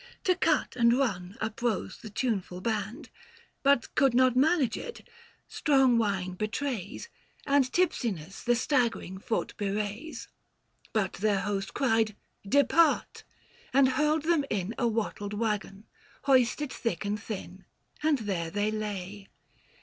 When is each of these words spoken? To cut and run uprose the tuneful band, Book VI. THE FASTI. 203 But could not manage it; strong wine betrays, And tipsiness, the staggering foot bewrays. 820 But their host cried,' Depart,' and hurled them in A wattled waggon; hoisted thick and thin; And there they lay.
To 0.23 0.33
cut 0.35 0.75
and 0.75 0.97
run 0.97 1.37
uprose 1.39 1.99
the 1.99 2.09
tuneful 2.09 2.59
band, 2.59 3.09
Book 3.61 3.83
VI. 3.83 3.85
THE 3.85 3.85
FASTI. 3.85 3.91
203 3.95 3.95
But 3.95 3.95
could 3.95 4.13
not 4.15 4.35
manage 4.35 4.77
it; 4.77 5.07
strong 5.47 5.97
wine 5.99 6.33
betrays, 6.33 7.07
And 7.45 7.71
tipsiness, 7.71 8.41
the 8.43 8.55
staggering 8.55 9.19
foot 9.19 9.53
bewrays. 9.57 10.27
820 10.89 10.91
But 10.93 11.13
their 11.21 11.41
host 11.41 11.75
cried,' 11.75 12.15
Depart,' 12.63 13.23
and 13.71 13.89
hurled 13.89 14.23
them 14.23 14.43
in 14.49 14.73
A 14.79 14.87
wattled 14.87 15.33
waggon; 15.35 15.83
hoisted 16.23 16.73
thick 16.73 17.05
and 17.05 17.21
thin; 17.21 17.65
And 18.01 18.17
there 18.17 18.49
they 18.49 18.71
lay. 18.71 19.27